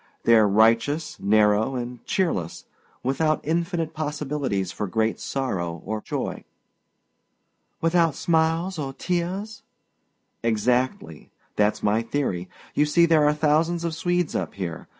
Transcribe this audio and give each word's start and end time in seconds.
They're 0.23 0.47
righteous, 0.47 1.19
narrow, 1.19 1.75
and 1.75 2.03
cheerless, 2.07 2.65
without 3.03 3.39
infinite 3.43 3.93
possibilities 3.93 4.71
for 4.71 4.87
great 4.87 5.19
sorrow 5.19 5.79
or 5.85 6.01
joy." 6.01 6.43
"Without 7.81 8.15
smiles 8.15 8.79
or 8.79 8.93
tears?" 8.93 9.61
"Exactly. 10.41 11.29
That's 11.55 11.83
my 11.83 12.01
theory. 12.01 12.49
You 12.73 12.87
see 12.87 13.05
there 13.05 13.25
are 13.27 13.33
thousands 13.35 13.83
of 13.83 13.93
Swedes 13.93 14.33
up 14.33 14.55
here. 14.55 14.87